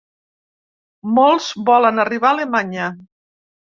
[1.19, 2.93] Molts volen arribar a Alemanya.